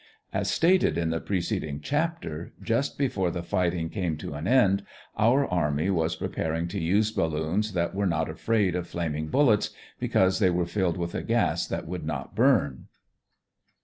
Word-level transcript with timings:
As 0.33 0.49
stated 0.49 0.97
in 0.97 1.11
the 1.11 1.19
preceding 1.19 1.79
chapter, 1.79 2.53
just 2.59 2.97
before 2.97 3.29
the 3.29 3.43
fighting 3.43 3.89
came 3.89 4.17
to 4.17 4.33
an 4.33 4.47
end, 4.47 4.83
our 5.15 5.45
army 5.45 5.91
was 5.91 6.15
preparing 6.15 6.67
to 6.69 6.79
use 6.79 7.11
balloons 7.11 7.73
that 7.73 7.93
were 7.93 8.07
not 8.07 8.27
afraid 8.27 8.75
of 8.75 8.87
flaming 8.87 9.27
bullets, 9.27 9.69
because 9.99 10.39
they 10.39 10.49
were 10.49 10.63
to 10.63 10.69
be 10.73 10.73
filled 10.73 10.97
with 10.97 11.13
a 11.13 11.21
gas 11.21 11.67
that 11.67 11.85
would 11.87 12.03
not 12.03 12.33
burn. 12.33 12.87